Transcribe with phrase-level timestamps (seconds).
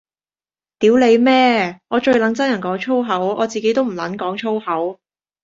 [0.79, 4.99] 屌你咩，我最撚憎人講粗口，我自己都唔撚講粗口